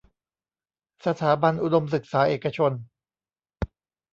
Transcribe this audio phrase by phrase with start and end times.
[1.05, 2.71] สถาบันอุดมศึกษาเอกชน